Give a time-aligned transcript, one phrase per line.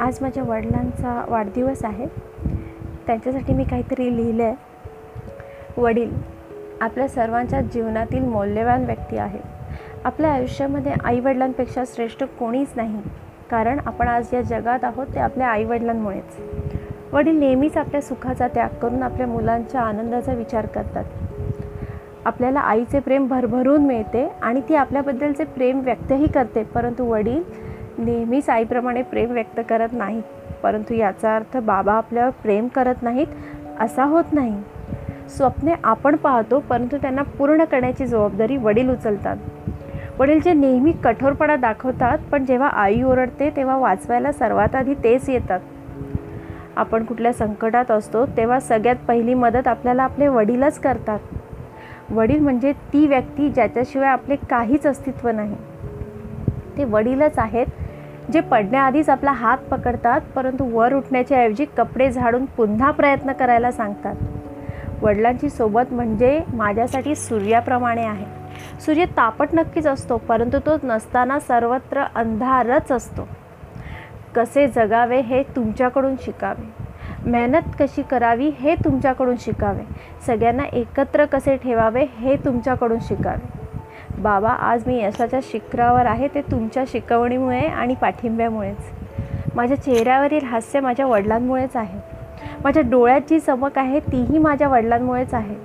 [0.00, 2.06] आज माझ्या वडिलांचा वाढदिवस आहे.
[3.06, 4.54] त्यांच्यासाठी मी काहीतरी लिहिलं आहे
[5.76, 6.10] वडील
[6.80, 9.38] आपल्या सर्वांच्या जीवनातील मौल्यवान व्यक्ती आहे.
[10.04, 13.00] आपल्या आयुष्यामध्ये आईवडिलांपेक्षा श्रेष्ठ कोणीच नाही.
[13.50, 16.36] कारण आपण आज या जगात आहोत ते आपल्या आईवडिलांमुळेच.
[17.12, 21.04] वडील नेहमीच आपल्या सुखाचा त्याग करून आपल्या मुलांच्या आनंदाचा विचार करतात.
[22.24, 26.62] आपल्याला आईचे प्रेम भरभरून मिळते आणि ती आपल्याबद्दलचे प्रेम व्यक्तही करते.
[26.62, 27.66] परंतु वडील
[27.98, 30.22] नेहमीच आईप्रमाणे प्रेम व्यक्त करत नाहीत
[30.62, 33.26] परंतु याचा अर्थ बाबा आपल्यावर प्रेम करत नाहीत
[33.80, 34.62] असा होत नाही.
[35.36, 39.36] स्वप्ने आपण पाहतो परंतु त्यांना पूर्ण करण्याची जबाबदारी वडील उचलतात.
[40.18, 45.60] वडील जे नेहमी कठोरपणा दाखवतात पण जेव्हा आई ओरडते तेव्हा वाचवायला सर्वात आधी तेच येतात.
[46.76, 51.18] आपण कुठल्या संकटात असतो तेव्हा सगळ्यात पहिली मदत आपल्याला आपले वडीलच करतात.
[52.10, 55.56] वडील म्हणजे ती व्यक्ती ज्याच्याशिवाय आपले काहीच अस्तित्व नाही.
[56.78, 57.66] ते वडीलच आहेत
[58.32, 64.14] जे पडण्याआधीच आपला हात पकडतात परंतु वर उठण्याच्या ऐवजी कपडे झाडून पुन्हा प्रयत्न करायला सांगतात.
[65.02, 68.24] वडिलांची सोबत म्हणजे माझ्यासाठी सूर्याप्रमाणे आहे.
[68.80, 73.28] सूर्य तापट नक्कीच असतो परंतु तो नसताना सर्वत्र अंधारच असतो.
[74.36, 76.86] कसे जगावे हे तुमच्याकडून शिकावे.
[77.30, 79.82] मेहनत कशी करावी हे तुमच्याकडून शिकावे.
[80.26, 83.65] सगळ्यांना एकत्र कसे ठेवावे हे तुमच्याकडून शिकावे.
[84.18, 88.76] बाबा आज मी यशाच्या शिखरावर आहे ते तुमच्या शिकवणीमुळे आणि पाठिंब्यामुळेच.
[89.54, 92.00] माझ्या चेहऱ्यावरील हास्य माझ्या वडिलांमुळेच आहे.
[92.64, 95.56] माझ्या डोळ्यात जी चमक आहे तीही माझ्या वडिलांमुळेच आहे.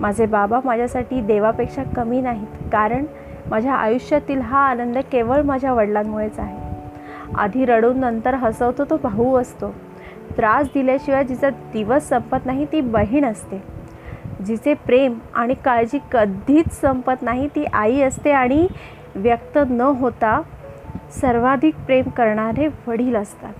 [0.00, 3.04] माझे बाबा माझ्यासाठी देवापेक्षा कमी नाहीत कारण
[3.50, 6.58] माझ्या आयुष्यातील हा आनंद केवळ माझ्या वडिलांमुळेच आहे.
[7.36, 9.74] आधी रडून नंतर हसवतो तो भाऊ असतो.
[10.36, 13.73] त्रास दिल्याशिवाय जिचा दिवस संपत नाही ती बहीण असते.
[14.46, 18.66] जिचे प्रेम आणि काळजी कधीच संपत नाही ती आई असते आणि
[19.14, 20.42] व्यक्त न होता
[21.20, 23.52] सर्वाधिक प्रेम करणारे वडील असतात.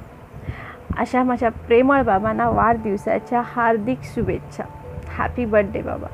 [0.99, 4.65] अशा माझ्या प्रेमळ बाबांना वाढदिवसाच्या हार्दिक शुभेच्छा.
[5.19, 6.07] हॅपी बर्थडे बाबा.